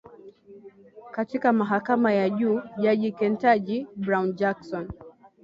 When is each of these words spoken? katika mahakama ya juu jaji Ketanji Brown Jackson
katika 1.11 1.53
mahakama 1.53 2.13
ya 2.13 2.29
juu 2.29 2.61
jaji 2.81 3.11
Ketanji 3.11 3.87
Brown 3.95 4.35
Jackson 4.35 4.87